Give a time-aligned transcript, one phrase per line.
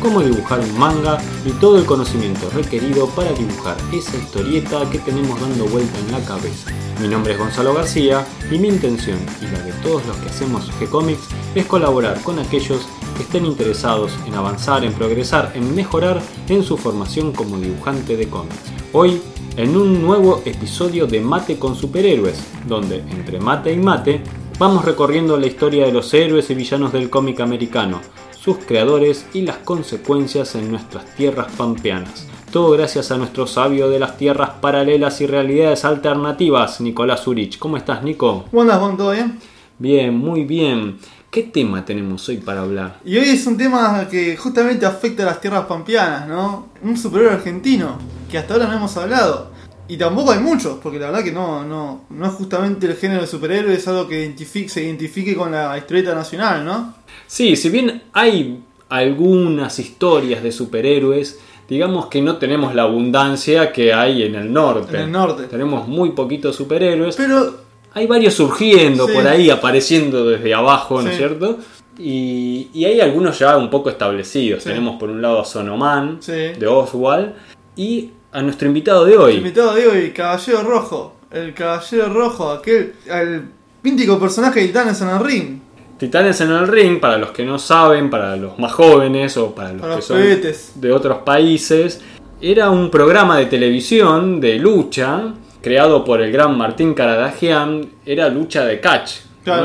[0.00, 5.40] cómo dibujar un manga y todo el conocimiento requerido para dibujar esa historieta que tenemos
[5.40, 6.70] dando vuelta en la cabeza.
[7.00, 10.70] Mi nombre es Gonzalo García y mi intención y la de todos los que hacemos
[10.80, 16.62] G-Comics es colaborar con aquellos que estén interesados en avanzar, en progresar, en mejorar en
[16.62, 18.72] su formación como dibujante de cómics.
[18.92, 19.20] Hoy
[19.56, 24.22] en un nuevo episodio de Mate con Superhéroes, donde entre mate y mate
[24.58, 28.00] vamos recorriendo la historia de los héroes y villanos del cómic americano,
[28.42, 32.26] sus creadores y las consecuencias en nuestras tierras pampeanas.
[32.50, 37.58] Todo gracias a nuestro sabio de las tierras paralelas y realidades alternativas, Nicolás Urich.
[37.58, 38.46] ¿Cómo estás, Nico?
[38.50, 38.96] ¿Cómo andas, Juan?
[38.96, 39.38] ¿Todo bien?
[39.78, 40.98] Bien, muy bien.
[41.30, 42.98] ¿Qué tema tenemos hoy para hablar?
[43.04, 46.70] Y hoy es un tema que justamente afecta a las tierras pampeanas, ¿no?
[46.82, 47.98] Un superhéroe argentino,
[48.28, 49.52] que hasta ahora no hemos hablado.
[49.90, 53.22] Y tampoco hay muchos, porque la verdad que no, no, no es justamente el género
[53.22, 56.94] de superhéroe, es algo que identifique, se identifique con la historieta nacional, ¿no?
[57.26, 63.92] Sí, si bien hay algunas historias de superhéroes, digamos que no tenemos la abundancia que
[63.92, 64.96] hay en el norte.
[64.96, 65.44] En el norte.
[65.44, 67.16] Tenemos muy poquitos superhéroes.
[67.16, 67.56] Pero
[67.92, 69.12] hay varios surgiendo Sí.
[69.14, 71.18] por ahí, apareciendo desde abajo, ¿no es Sí.
[71.18, 71.58] cierto?
[71.98, 74.62] Y, y hay algunos ya un poco establecidos.
[74.62, 74.68] Sí.
[74.68, 77.32] Tenemos por un lado a Sonoman, de Oswald,
[77.76, 79.34] y a nuestro invitado de el hoy.
[79.36, 81.16] invitado de hoy, Caballero Rojo.
[81.30, 83.42] El Caballero Rojo, aquel, el
[83.82, 85.58] mítico personaje de Titanes en el ring.
[85.98, 89.72] Titanes en el Ring, para los que no saben, para los más jóvenes o para
[89.72, 90.72] los Para que los son pebetes.
[90.76, 92.00] de otros países,
[92.40, 98.64] era un programa de televisión de lucha creado por el gran Martín Caradagian, era lucha
[98.64, 99.16] de catch.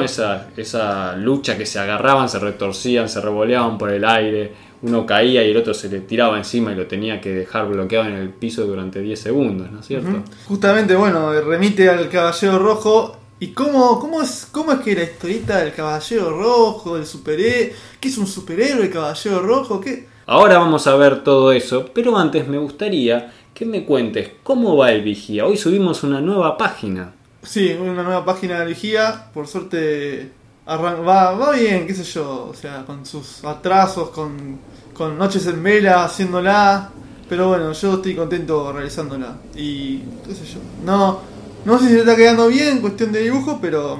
[0.04, 5.46] Esa, esa lucha que se agarraban, se retorcían, se revoleaban por el aire, uno caía
[5.46, 8.30] y el otro se le tiraba encima y lo tenía que dejar bloqueado en el
[8.30, 10.24] piso durante 10 segundos, ¿no es cierto?
[10.48, 13.18] Justamente, bueno, remite al Caballero Rojo.
[13.38, 17.74] ¿Y cómo, cómo, es, cómo es que la historieta del Caballero Rojo, del superhéroe?
[18.00, 19.82] ¿Qué es un superhéroe, el Caballero Rojo?
[19.82, 20.08] ¿Qué?
[20.26, 24.92] Ahora vamos a ver todo eso, pero antes me gustaría que me cuentes cómo va
[24.92, 25.46] el vigía.
[25.46, 27.14] Hoy subimos una nueva página.
[27.44, 29.28] Sí, una nueva página de vigía.
[29.34, 30.32] Por suerte
[30.68, 32.48] va, va bien, qué sé yo.
[32.50, 34.60] O sea, con sus atrasos, con,
[34.94, 36.90] con noches en vela haciéndola.
[37.28, 39.36] Pero bueno, yo estoy contento realizándola.
[39.56, 40.60] Y qué sé yo.
[40.84, 41.20] No,
[41.66, 44.00] no sé si está quedando bien en cuestión de dibujo, pero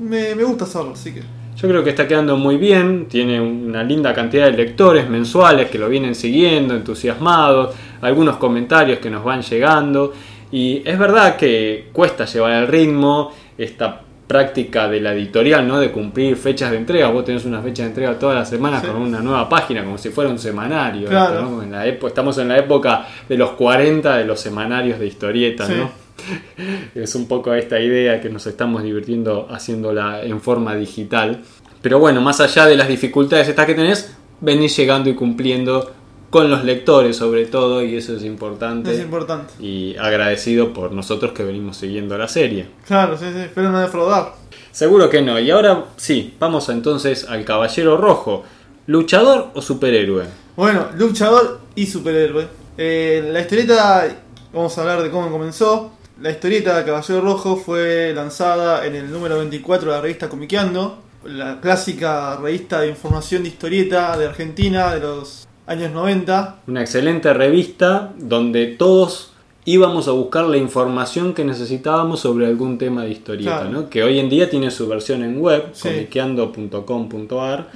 [0.00, 1.22] me, me gusta hacerlo, así que...
[1.56, 5.78] Yo creo que está quedando muy bien, tiene una linda cantidad de lectores mensuales que
[5.78, 10.12] lo vienen siguiendo, entusiasmados, algunos comentarios que nos van llegando
[10.52, 15.78] y es verdad que cuesta llevar el ritmo, esta práctica de la editorial, ¿no?
[15.78, 18.88] De cumplir fechas de entrega, vos tenés una fecha de entrega todas las semanas Sí.
[18.88, 21.42] con una nueva página, como si fuera un semanario, Claro.
[21.42, 21.62] ¿no?
[21.62, 25.74] En la estamos en la época de los 40 de los semanarios de historietas, Sí.
[25.76, 25.90] ¿no?
[26.94, 31.40] Es un poco esta idea que nos estamos divirtiendo haciéndola en forma digital.
[31.82, 35.92] Pero bueno, más allá de las dificultades estas que tenés, venís llegando y cumpliendo
[36.30, 38.92] con los lectores sobre todo y eso es importante.
[38.92, 39.54] Es importante.
[39.60, 42.66] Y agradecido por nosotros que venimos siguiendo la serie.
[42.86, 44.34] Claro, sí, sí, espero no defraudar.
[44.72, 45.38] Seguro que no.
[45.38, 48.44] Y ahora sí, vamos entonces al Caballero Rojo.
[48.86, 50.24] ¿Luchador o superhéroe?
[50.56, 52.46] Bueno, luchador y superhéroe.
[52.78, 54.06] Eh, la historieta,
[54.52, 55.92] vamos a hablar de cómo comenzó.
[56.20, 61.02] La historieta de Caballero Rojo fue lanzada en el número 24 de la revista Comiqueando,
[61.24, 66.56] la clásica revista de información de historieta de Argentina de los años 90.
[66.66, 69.32] Una excelente revista donde todos
[69.64, 73.70] íbamos a buscar la información que necesitábamos sobre algún tema de historieta, Claro.
[73.70, 73.90] ¿no?
[73.90, 75.88] que hoy en día tiene su versión en web, Sí.
[75.88, 77.68] comiqueando.com.ar,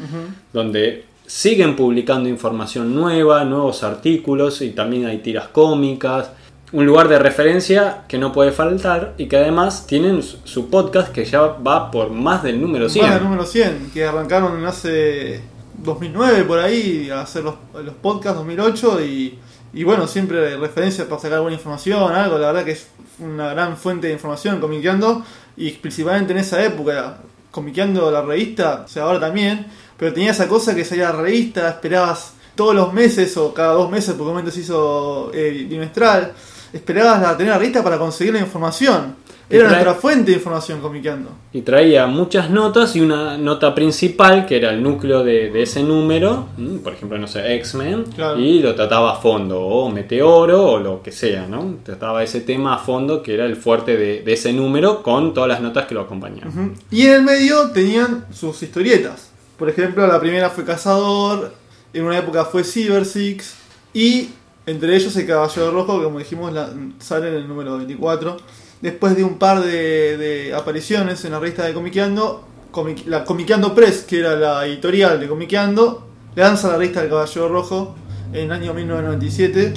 [0.52, 6.30] donde siguen publicando información nueva, nuevos artículos y también hay tiras cómicas.
[6.72, 11.12] Un lugar de referencia que no puede faltar y que además tienen su- su podcast
[11.12, 13.04] que ya va por más del número 100.
[13.06, 15.40] Más del número 100, que arrancaron hace
[15.82, 17.54] 2009 por ahí a hacer los,
[17.84, 19.38] los podcasts 2008 y,
[19.72, 22.88] y bueno, siempre referencias para sacar alguna información, algo, la verdad que es
[23.18, 25.24] una gran fuente de información comiqueando
[25.56, 27.18] y principalmente en esa época,
[27.50, 29.66] comiqueando la revista, o sea, ahora también,
[29.96, 33.90] pero tenía esa cosa que salía la revista, esperabas todos los meses o cada dos
[33.90, 36.32] meses, porque un momento se hizo eh, bimestral,
[36.72, 39.16] esperabas la, tener la revista para conseguir la información.
[39.50, 41.30] Era trae- nuestra fuente de información comiqueando.
[41.52, 45.82] Y traía muchas notas y una nota principal que era el núcleo de, de ese
[45.82, 46.46] número,
[46.84, 48.38] por ejemplo, no sé, X-Men, Claro.
[48.38, 51.76] y lo trataba a fondo, o Meteoro, o lo que sea, ¿no?
[51.84, 55.48] Trataba ese tema a fondo que era el fuerte de, de ese número con todas
[55.48, 56.74] las notas que lo acompañaban.
[56.90, 59.30] Y en el medio tenían sus historietas.
[59.58, 61.52] Por ejemplo, la primera fue Cazador,
[61.92, 63.54] en una época fue Cyber Six,
[63.92, 64.28] y
[64.66, 66.70] entre ellos el Caballero Rojo, que como dijimos, la-
[67.00, 68.36] sale en el número 24.
[68.80, 72.46] Después de un par de, de apariciones en la revista de Comiqueando,
[73.06, 77.94] la Comiqueando Press, que era la editorial de Comiqueando, lanza la revista del Caballero Rojo
[78.32, 79.74] en el año 1997.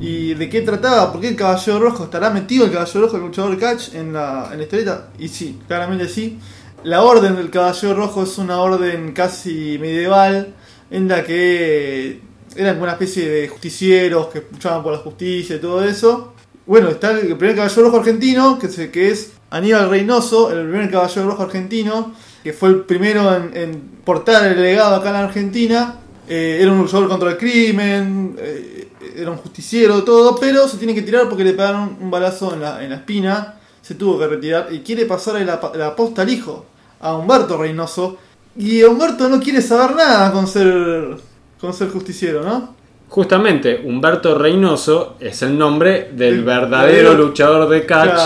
[0.00, 1.12] ¿Y de qué trataba?
[1.12, 2.04] ¿Por qué el Caballero Rojo?
[2.04, 5.10] ¿Estará metido el Caballero Rojo, el luchador catch, en la, en la historieta?
[5.18, 6.38] Y sí, claramente sí.
[6.82, 10.54] La orden del Caballero Rojo es una orden casi medieval,
[10.90, 12.20] en la que
[12.56, 16.34] eran una especie de justicieros que luchaban por la justicia y todo eso.
[16.64, 20.90] Bueno, está el primer Caballero Rojo argentino, que es, que es Aníbal Reynoso, el primer
[20.90, 22.14] Caballero Rojo argentino,
[22.44, 25.98] que fue el primero en, portar el legado acá en Argentina.
[26.28, 30.94] Eh, era un luchador contra el crimen, eh, era un justiciero, todo, pero se tiene
[30.94, 34.28] que tirar porque le pegaron un balazo en la, en la espina, se tuvo que
[34.28, 36.64] retirar y quiere pasar la, la posta al hijo,
[37.00, 38.18] a Humberto Reynoso.
[38.56, 41.16] Y Humberto no quiere saber nada con ser,
[41.60, 42.81] con ser justiciero, ¿no?
[43.12, 48.18] Justamente, Humberto Reynoso es el nombre del El verdadero verdadero- luchador de catch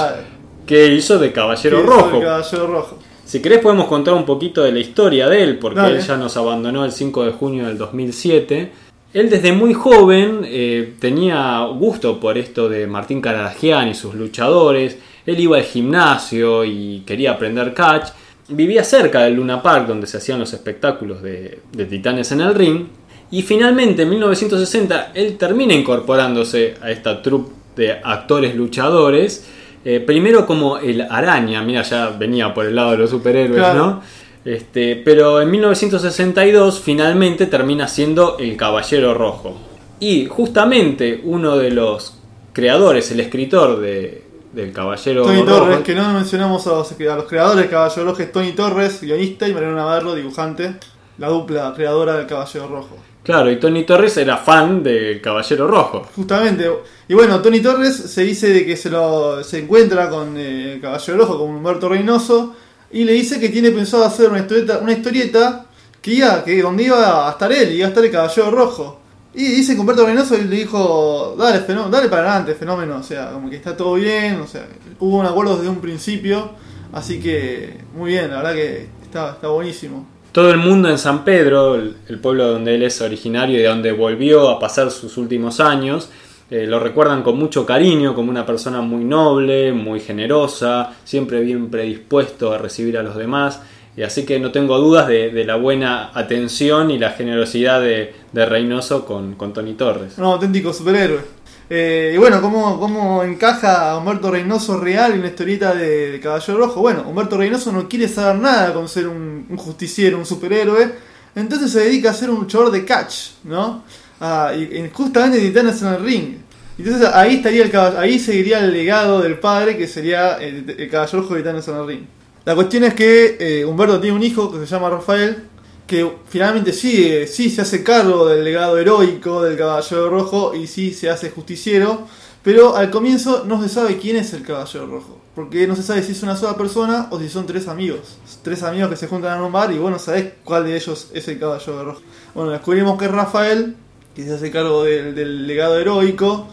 [0.64, 2.18] que hizo de Caballero Rojo.
[2.18, 2.98] el Caballero Rojo.
[3.24, 5.96] Si querés podemos contar un poquito de la historia de él, porque Dale.
[5.96, 8.70] él ya nos abandonó el 5 de junio del 2007.
[9.12, 14.96] Él desde muy joven eh, tenía gusto por esto de Martín Caradagian y sus luchadores.
[15.26, 18.10] Él iba al gimnasio y quería aprender catch.
[18.50, 22.54] Vivía cerca del Luna Park donde se hacían los espectáculos de, de titanes en el
[22.54, 22.86] ring.
[23.30, 29.46] Y finalmente en 1960 él termina incorporándose a esta troupe de actores luchadores.
[29.84, 33.86] Eh, primero como el araña, mira, ya venía por el lado de los superhéroes, Claro.
[33.86, 34.02] ¿no?
[34.44, 39.56] Este, pero en 1962 finalmente termina siendo el Caballero Rojo.
[39.98, 42.18] Y justamente uno de los
[42.52, 47.16] creadores, el escritor de, del Caballero Tony Rojo, Torres, que no mencionamos a los, a
[47.16, 50.76] los creadores del Caballero Rojo, es Tony Torres, guionista, y Mariano Navarro, dibujante,
[51.18, 52.96] la dupla creadora del Caballero Rojo.
[53.26, 56.06] Claro, y Tony Torres era fan del Caballero Rojo.
[56.14, 56.70] Justamente,
[57.08, 60.80] y bueno, Tony Torres se dice de que se lo se encuentra con eh, el
[60.80, 62.54] Caballero Rojo, con Humberto Reynoso,
[62.92, 65.66] y le dice que tiene pensado hacer una historieta, una historieta
[66.00, 69.00] que iba, que donde iba a estar él, iba a estar el Caballero Rojo.
[69.34, 73.32] Y dice que Humberto Reynoso le dijo, dale, fenó- dale para adelante, fenómeno, o sea,
[73.32, 74.66] como que está todo bien, o sea,
[74.98, 76.52] hubo un acuerdo desde un principio,
[76.92, 80.06] así que muy bien, la verdad que está, está buenísimo.
[80.36, 83.92] Todo el mundo en San Pedro, el, pueblo donde él es originario y de donde
[83.92, 86.10] volvió a pasar sus últimos años,
[86.50, 91.70] eh, lo recuerdan con mucho cariño, como una persona muy noble, muy generosa, siempre bien
[91.70, 93.62] predispuesto a recibir a los demás.
[93.96, 98.12] Y así que no tengo dudas de, de la buena atención y la generosidad de,
[98.32, 100.18] de Reynoso con, con Tony Torres.
[100.18, 101.20] Un auténtico superhéroe.
[101.68, 106.80] Eh, y bueno, ¿cómo, ¿cómo encaja Humberto Reynoso real en la historieta de, Caballero Rojo?
[106.80, 110.92] Bueno, Humberto Reynoso no quiere saber nada con ser un, justiciero, un superhéroe.
[111.34, 113.84] Entonces se dedica a ser un luchador de catch, ¿no?
[114.20, 116.34] Ah, y, justamente Titanes en el ring.
[116.78, 121.22] Entonces ahí estaría el ahí seguiría el legado del padre que sería el, el Caballero
[121.22, 122.06] Rojo de Titanes en el ring.
[122.46, 125.48] La cuestión es que eh, Humberto tiene un hijo que se llama Rafael,
[125.86, 130.66] que finalmente sí, eh, sí se hace cargo del legado heroico del Caballero Rojo y
[130.66, 132.06] sí se hace justiciero,
[132.42, 136.02] pero al comienzo no se sabe quién es el Caballero Rojo, porque no se sabe
[136.02, 138.18] si es una sola persona o si son tres amigos.
[138.42, 141.10] Tres amigos que se juntan en un bar y vos no sabés cuál de ellos
[141.12, 142.02] es el Caballero Rojo.
[142.34, 143.76] Bueno, descubrimos que es Rafael,
[144.14, 146.48] que se hace cargo del, del legado heroico.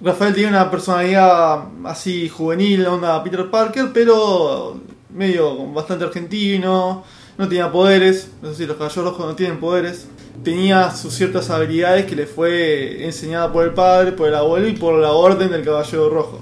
[0.00, 4.78] Rafael tiene una personalidad así juvenil, onda Peter Parker, pero
[5.10, 7.02] medio bastante argentino,
[7.38, 10.06] no tenía poderes, es decir, los caballeros rojos no tienen poderes.
[10.44, 14.72] Tenía sus ciertas habilidades que le fue enseñada por el padre, por el abuelo y
[14.74, 16.40] por la orden del caballero rojo.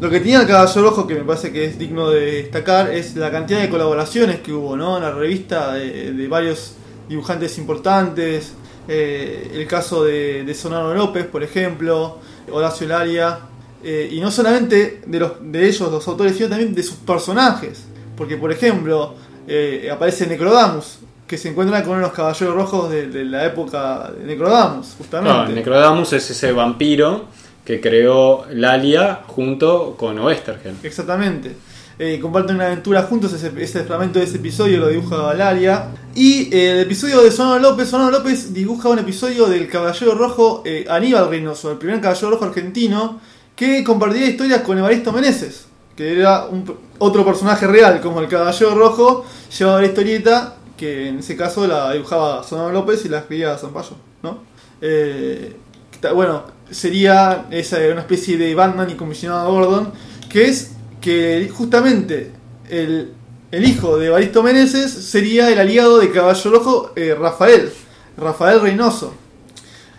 [0.00, 3.16] Lo que tenía el Caballero Rojo, que me parece que es digno de destacar, es
[3.16, 4.96] la cantidad de colaboraciones que hubo ¿no?
[4.96, 6.72] en la revista de, de varios
[7.08, 8.54] dibujantes importantes.
[8.88, 12.16] eh, el caso de, de Sonaro López, por ejemplo,
[12.50, 13.40] Horacio Laria.
[13.84, 17.84] eh, y no solamente de, los, de ellos, los autores, sino también de sus personajes.
[18.16, 19.14] Porque, por ejemplo,
[19.48, 24.24] eh, aparece Necrodamus, que se encuentra con unos caballeros rojos de, de la época de
[24.24, 25.48] Necrodamus, justamente.
[25.48, 27.26] No, Necrodamus es ese vampiro
[27.64, 30.74] que creó Lalia junto con Oestergel.
[30.82, 31.54] Exactamente.
[32.02, 35.88] Eh, comparten una aventura juntos, ese, ese fragmento de ese episodio lo dibuja Valeria.
[36.14, 40.62] Y eh, el episodio de Sonoro López, Sonoro López dibuja un episodio del Caballero Rojo
[40.64, 43.20] eh, Aníbal Reynoso, el primer Caballero Rojo argentino,
[43.54, 45.66] que compartía historias con Evaristo Meneses,
[46.00, 46.64] que era un,
[46.98, 49.26] otro personaje real, como el Caballero Rojo,
[49.58, 53.96] llevaba la historieta, que en ese caso la dibujaba Sonoro López y la escribía Zampayo,
[54.22, 54.38] ¿no?
[54.80, 55.56] Eh,
[56.14, 59.92] bueno, sería esa, una especie de Batman y comisionado Gordon,
[60.30, 62.32] que es que justamente
[62.70, 63.12] el
[63.50, 67.70] el hijo de Baristo Meneses, sería el aliado de Caballo Rojo, eh, Rafael,
[68.16, 69.12] Rafael Reynoso.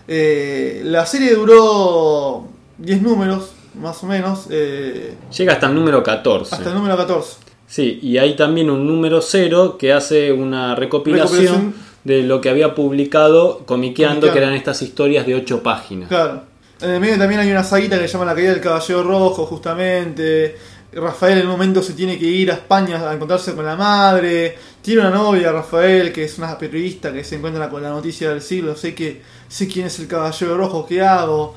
[0.08, 4.48] Eh, la serie duró 10 números, más o menos.
[4.50, 6.56] eh, Llega hasta el número 14.
[6.56, 7.38] hasta el número 14.
[7.68, 11.76] Sí, y hay también un número 0 que hace una recopilación, Recopilación.
[12.04, 14.32] de lo que había publicado Comiqueando, Comiqueando.
[14.34, 16.10] que eran estas historias de 8 páginas.
[16.10, 16.44] Claro.
[16.82, 19.46] En el medio también hay una saguita que se llama La caída del caballero rojo,
[19.46, 20.58] justamente.
[20.94, 24.58] Rafael en un momento se tiene que ir a España a encontrarse con la madre.
[24.82, 28.42] Tiene una novia, Rafael, que es una periodista que se encuentra con la noticia del
[28.42, 28.76] siglo.
[28.76, 31.56] Sé que sé quién es el caballero rojo, ¿qué hago?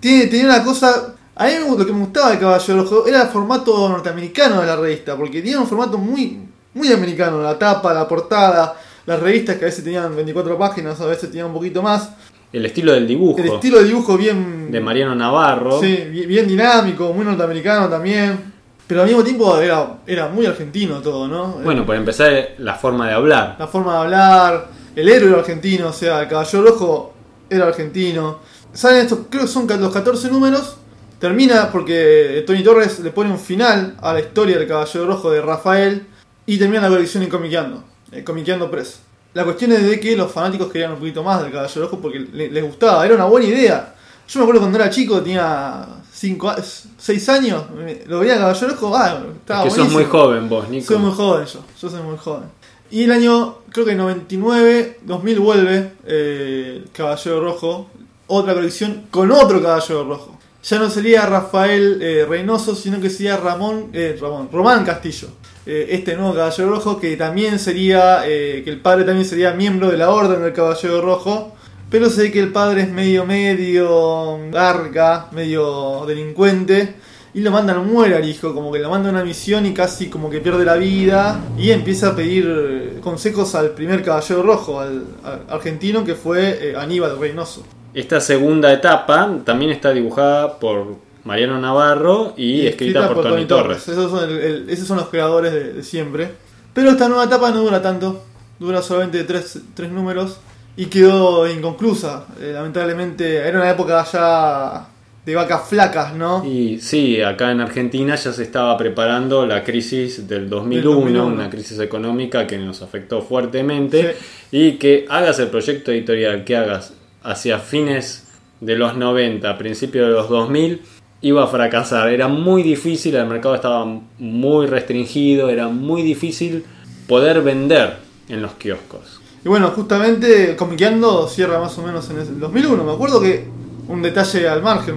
[0.00, 1.14] Tiene, tenía una cosa.
[1.34, 4.76] A mí lo que me gustaba del caballero rojo era el formato norteamericano de la
[4.76, 6.40] revista, porque tenía un formato muy,
[6.74, 7.42] muy americano.
[7.42, 11.46] La tapa, la portada, las revistas que a veces tenían 24 páginas, a veces tenían
[11.46, 12.10] un poquito más.
[12.52, 14.70] El estilo del dibujo El estilo de dibujo bien.
[14.70, 15.80] de Mariano Navarro.
[15.80, 18.52] Sí, bien, bien dinámico, muy norteamericano también.
[18.86, 21.60] Pero al mismo tiempo era, era muy argentino todo, ¿no?
[21.64, 23.56] Bueno, por empezar, la forma de hablar.
[23.58, 27.14] La forma de hablar, el héroe era argentino, o sea, el caballo rojo
[27.48, 28.40] era argentino.
[28.74, 30.76] Salen estos, creo que son los 14 números.
[31.22, 35.40] Termina porque Tony Torres le pone un final a la historia del caballero rojo de
[35.40, 36.04] Rafael.
[36.46, 38.98] Y termina la colección en Comiqueando, eh, Comiqueando Press.
[39.34, 42.18] La cuestión es de que los fanáticos querían un poquito más del caballero rojo porque
[42.18, 43.94] le- les gustaba, era una buena idea.
[44.28, 47.62] Yo me acuerdo cuando era chico, tenía 6 años,
[48.08, 50.86] lo veía el caballero rojo, ah, estaba que sos muy joven vos, Nico.
[50.88, 52.48] Soy muy joven yo, yo soy muy joven.
[52.90, 57.88] Y el año, creo que 99, 2000 vuelve eh, Caballero Rojo,
[58.26, 60.38] otra colección con otro Caballero Rojo.
[60.62, 65.28] Ya no sería Rafael eh, Reynoso, sino que sería Ramón, eh, Ramón, Román Castillo.
[65.66, 69.90] Eh, este nuevo Caballero Rojo que también sería, eh, que el padre también sería miembro
[69.90, 71.56] de la Orden del Caballero Rojo.
[71.90, 76.94] Pero sé que el padre es medio, medio garca, medio delincuente.
[77.34, 79.74] Y lo mandan a muere al hijo, como que lo manda a una misión y
[79.74, 81.40] casi como que pierde la vida.
[81.58, 87.18] Y empieza a pedir consejos al primer caballero rojo, al, al argentino que fue Aníbal
[87.18, 87.64] Reynoso.
[87.94, 93.86] Esta segunda etapa también está dibujada por Mariano Navarro y, escrita, por, Tony Torres.
[93.88, 96.30] Esos son, el- el- esos son los creadores de, de siempre.
[96.74, 98.24] Pero esta nueva etapa no dura tanto,
[98.58, 100.38] dura solamente tres, tres números
[100.76, 102.24] y quedó inconclusa.
[102.40, 104.88] Eh, lamentablemente era una época ya
[105.26, 106.42] de vacas flacas, ¿no?
[106.44, 111.26] Y sí, acá en Argentina ya se estaba preparando la crisis del 2001, 2001.
[111.26, 114.16] una crisis económica que nos afectó fuertemente
[114.50, 118.26] y que hagas el proyecto editorial que hagas hacia fines
[118.60, 120.82] de los 90, principios de los 2000,
[121.22, 122.08] iba a fracasar.
[122.08, 123.86] Era muy difícil, el mercado estaba
[124.18, 126.64] muy restringido, era muy difícil
[127.06, 127.98] poder vender
[128.28, 129.20] en los kioscos.
[129.44, 132.84] Y bueno, justamente Comiqueando cierra más o menos en el 2001.
[132.84, 133.48] Me acuerdo que,
[133.88, 134.94] un detalle al margen,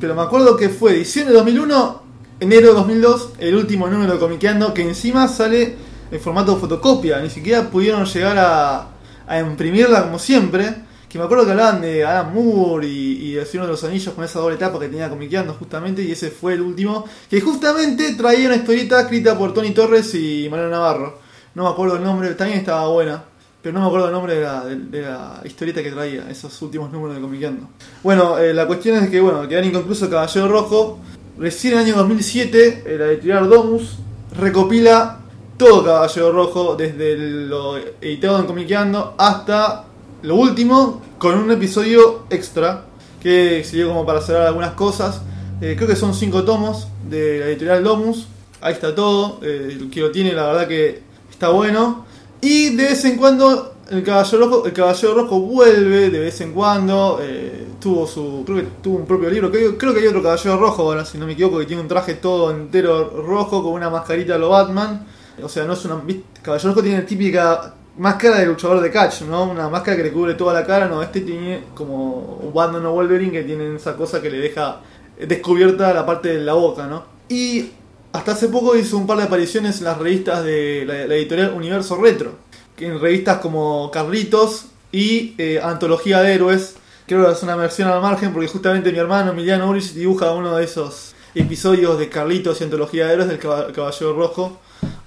[0.00, 2.02] pero me acuerdo que fue diciembre de 2001,
[2.40, 5.74] enero de 2002, el último número de Comiqueando, que encima sale
[6.10, 7.20] en formato fotocopia.
[7.20, 8.88] Ni siquiera pudieron llegar a,
[9.26, 10.83] a imprimirla como siempre.
[11.14, 14.12] Que me acuerdo que hablaban de Adam Moore y, y de Señor de los Anillos
[14.14, 16.02] con esa doble etapa que tenía Comiqueando justamente.
[16.02, 20.48] Y ese fue el último, que justamente traía una historieta escrita por Tony Torres y
[20.50, 21.20] Mariano Navarro.
[21.54, 23.22] No me acuerdo el nombre, también estaba buena.
[23.62, 27.22] Pero no me acuerdo el nombre de la, historieta que traía, esos últimos números de
[27.22, 27.68] Comiqueando.
[28.02, 30.98] Bueno, eh, la cuestión es que, bueno, quedan inconcluso Caballero Rojo.
[31.38, 33.98] Recién en el año 2007, eh, la editorial Domus
[34.36, 35.20] recopila
[35.56, 39.93] todo Caballero Rojo, desde lo editado en Comiqueando hasta
[40.24, 42.86] lo último, con un episodio extra,
[43.22, 45.20] que sirvió como para cerrar algunas cosas.
[45.60, 48.26] Eh, creo que son cinco tomos de la editorial Domus.
[48.60, 49.40] Ahí está todo.
[49.42, 52.06] eh, el que lo tiene, la verdad que está bueno.
[52.40, 56.52] Y de vez en cuando el caballero rojo, el caballero rojo vuelve de vez en
[56.52, 57.20] cuando.
[57.22, 58.42] eh, tuvo su.
[58.46, 59.50] Creo que tuvo un propio libro.
[59.50, 62.14] Creo, que hay otro caballero rojo ahora, si no me equivoco, que tiene un traje
[62.14, 65.06] todo entero rojo con una mascarita a lo Batman.
[65.42, 66.02] O sea, no es una.
[66.42, 69.44] Caballero rojo tiene típica máscara de luchador de catch, ¿no?
[69.44, 70.88] Una máscara que le cubre toda la cara.
[70.88, 74.80] No, este tiene como Batman o Wolverine que tienen esa cosa que le deja
[75.18, 77.04] descubierta la parte de la boca, ¿no?
[77.28, 77.70] Y
[78.12, 81.52] hasta hace poco hizo un par de apariciones en las revistas de la, la editorial
[81.54, 82.32] Universo Retro,
[82.76, 86.76] que en revistas como Carlitos y eh, Antología de Héroes.
[87.06, 90.56] Creo que es una versión al margen porque justamente mi hermano Emiliano Urich dibuja uno
[90.56, 94.58] de esos episodios de Carlitos y Antología de Héroes del Caba- Caballero Rojo.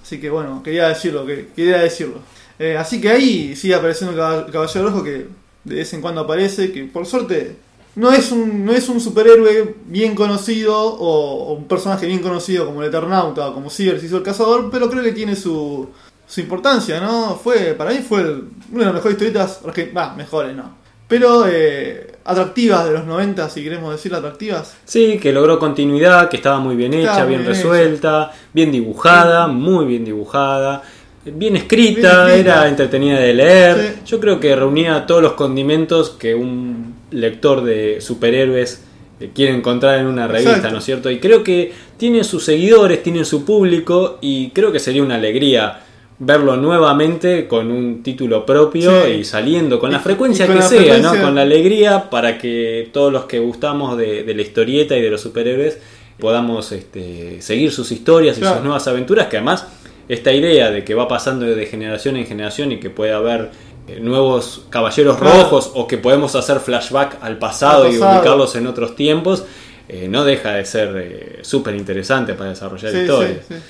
[0.08, 2.14] Así que bueno, quería decirlo, que, quería decirlo.
[2.58, 5.26] Eh, así que ahí sigue apareciendo el Caba- Caballero Rojo que
[5.64, 7.56] de vez en cuando aparece, que por suerte
[7.94, 12.80] no es un, no es un superhéroe bien conocido o, un personaje bien conocido como
[12.80, 15.90] el Eternauta o como Cyber hizo el cazador, pero creo que tiene su,
[16.26, 17.36] su importancia, ¿no?
[17.36, 19.60] Fue, para mí fue el- una de las mejores historietas,
[19.92, 20.77] bah, mejores no,
[21.08, 24.76] pero eh, atractivas de los 90, si queremos decir atractivas.
[24.84, 29.86] Sí, que logró continuidad, que estaba muy bien hecha, bien bien resuelta, bien dibujada, muy
[29.86, 30.82] bien dibujada,
[31.24, 32.58] bien escrita, Bien escrita.
[32.60, 33.76] era entretenida de leer.
[33.76, 34.00] Sí.
[34.06, 38.82] Yo creo que reunía todos los condimentos que un lector de superhéroes
[39.20, 40.72] eh, quiere encontrar en una revista, Exacto.
[40.72, 41.10] ¿no es cierto?
[41.10, 45.80] Y creo que tiene sus seguidores, tiene su público y creo que sería una alegría
[46.20, 49.10] verlo nuevamente con un título propio Sí.
[49.20, 51.22] y saliendo con la frecuencia con que la sea, frecuencia- ¿no?
[51.22, 55.10] Con la alegría para que todos los que gustamos de, de la historieta y de
[55.10, 55.78] los superhéroes
[56.18, 59.66] podamos este, seguir sus historias y sus nuevas aventuras, que además
[60.08, 63.50] esta idea de que va pasando de generación en generación y que puede haber
[63.86, 65.42] eh, nuevos caballeros Claro.
[65.42, 69.44] rojos o que podemos hacer flashback al pasado, Al y ubicarlos en otros tiempos,
[69.88, 73.38] eh, no deja de ser eh, súper interesante para desarrollar Sí, historias.
[73.48, 73.60] sí, sí.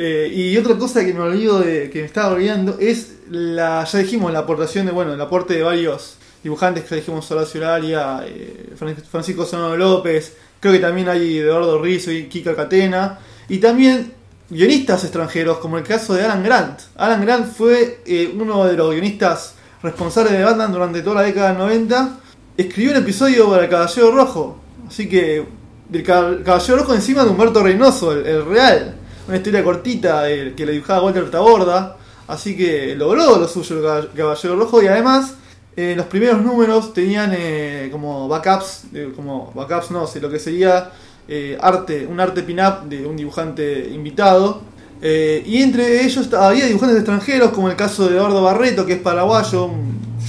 [0.00, 3.98] Eh, y otra cosa que me olvido de que me estaba olvidando es la ya
[3.98, 8.22] dijimos la aportación de bueno el aporte de varios dibujantes que ya dijimos Horacio Laria,
[8.24, 13.58] eh, Fran- Francisco Sonoro López creo que también hay Eduardo Rizzo y Kika Catena y
[13.58, 14.12] también
[14.48, 16.78] guionistas extranjeros como el caso de Alan Grant.
[16.96, 21.48] Alan Grant fue eh, uno de los guionistas responsables de Batman durante toda la década
[21.48, 22.18] del 90
[22.56, 25.44] escribió un episodio para el Caballero Rojo así que
[25.88, 28.94] del Cab- Caballero Rojo encima de Humberto Reynoso el real
[29.28, 30.24] una historia cortita
[30.56, 31.96] que le dibujaba Walter Taborda.
[32.26, 35.34] Así que logró lo suyo el Cab- Caballero Rojo y además
[35.76, 40.38] eh, los primeros números tenían eh, como backups, eh, como backups no sé, lo que
[40.38, 40.90] sería
[41.26, 44.60] eh, arte, un arte pin-up de un dibujante invitado.
[45.00, 49.70] Y entre ellos había dibujantes extranjeros como el caso de Eduardo Barreto que es paraguayo,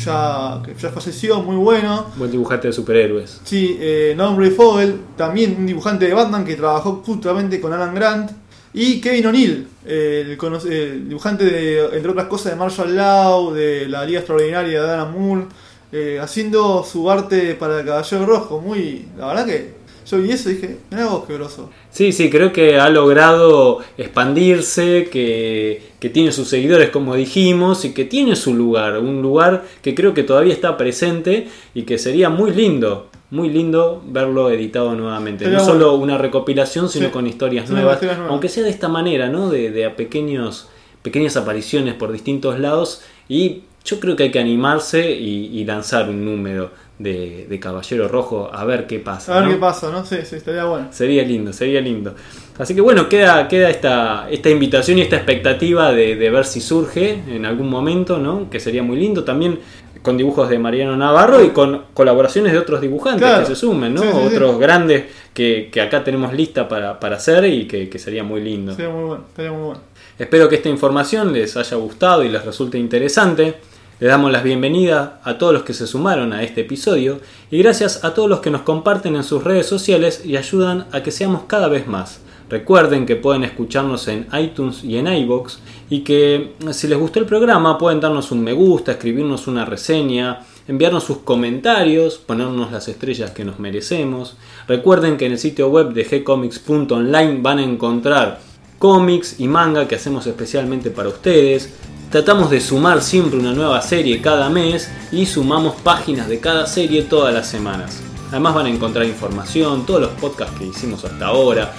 [0.05, 2.05] ya, que ya falleció, muy bueno.
[2.15, 3.41] Buen dibujante de superhéroes.
[3.43, 8.31] Sí, eh, Ray Fogel, también un dibujante de Batman que trabajó justamente con Alan Grant.
[8.73, 10.37] Y Kevin O'Neill, el,
[10.69, 15.11] el dibujante de, entre otras cosas, de Marshall Law, de la Liga Extraordinaria de Alan
[15.11, 15.45] Moore,
[15.91, 18.61] eh, haciendo su arte para el Caballero Rojo.
[18.61, 21.69] Muy, la verdad que yo vi eso y dije, mirá vos qué groso.
[21.91, 27.93] Sí, sí, creo que ha logrado expandirse, que, que tiene sus seguidores, como dijimos, y
[27.93, 32.29] que tiene su lugar, un lugar que creo que todavía está presente y que sería
[32.29, 35.45] muy lindo, muy lindo verlo editado nuevamente.
[35.45, 35.65] No bueno.
[35.65, 39.49] solo una recopilación, sino Sí, con historias nuevas, aunque sea de esta manera, ¿no?
[39.49, 40.67] De, de a pequeños,
[41.01, 46.09] pequeñas apariciones por distintos lados y yo creo que hay que animarse y, y lanzar
[46.09, 49.33] un número de, de Caballero Rojo a ver qué pasa.
[49.33, 49.53] A ver ¿no?
[49.55, 50.05] qué pasa, ¿no?
[50.05, 50.87] Sí, sí, estaría bueno.
[50.91, 52.13] Sería lindo, sería lindo.
[52.57, 56.59] Así que bueno, queda, queda esta, esta invitación y esta expectativa de, de ver si
[56.59, 58.49] surge en algún momento, ¿no?
[58.49, 59.23] Que sería muy lindo.
[59.23, 59.59] También
[60.01, 63.41] con dibujos de Mariano Navarro y con colaboraciones de otros dibujantes Claro.
[63.41, 64.01] que se sumen, ¿no?
[64.01, 64.25] Sí, sí, sí.
[64.35, 68.41] otros grandes que, que acá tenemos lista para, para hacer y que, que sería muy
[68.41, 68.73] lindo.
[68.73, 69.81] Sería muy bueno, estaría muy bueno.
[70.17, 73.55] Espero que esta información les haya gustado y les resulte interesante.
[74.01, 77.19] Les damos las bienvenidas a todos los que se sumaron a este episodio
[77.51, 81.03] y gracias a todos los que nos comparten en sus redes sociales y ayudan a
[81.03, 82.21] que seamos cada vez más.
[82.49, 85.59] Recuerden que pueden escucharnos en iTunes y en iBox
[85.89, 90.41] y que si les gustó el programa pueden darnos un me gusta, escribirnos una reseña,
[90.67, 94.35] enviarnos sus comentarios, ponernos las estrellas que nos merecemos.
[94.67, 98.39] Recuerden que en el sitio web de gcomics.online van a encontrar
[98.79, 101.71] cómics y manga que hacemos especialmente para ustedes.
[102.09, 107.03] Tratamos de sumar siempre una nueva serie cada mes y sumamos páginas de cada serie
[107.03, 108.01] todas las semanas.
[108.29, 111.73] Además van a encontrar información, todos los podcasts que hicimos hasta ahora,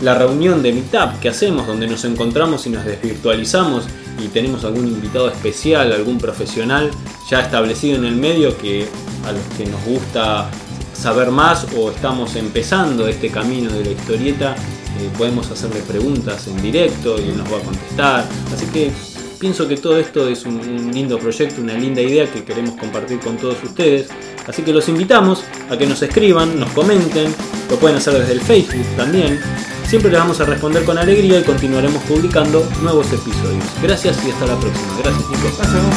[0.00, 3.84] la reunión de Meetup que hacemos donde nos encontramos y nos desvirtualizamos
[4.22, 6.90] y tenemos algún invitado especial, algún profesional
[7.28, 8.86] ya establecido en el medio que
[9.26, 10.50] a los que nos gusta
[10.92, 16.60] saber más o estamos empezando este camino de la historieta, eh, podemos hacerle preguntas en
[16.62, 18.24] directo y él nos va a contestar.
[18.54, 18.92] Así que
[19.38, 23.18] pienso que todo esto es un, un lindo proyecto, una linda idea que queremos compartir
[23.20, 24.08] con todos ustedes.
[24.46, 27.34] Así que los invitamos a que nos escriban, nos comenten,
[27.70, 29.40] lo pueden hacer desde el Facebook también.
[29.86, 33.64] Siempre les vamos a responder con alegría y continuaremos publicando nuevos episodios.
[33.82, 34.96] Gracias y hasta la próxima.
[35.02, 35.60] Gracias chicos.
[35.60, 35.90] Hasta luego.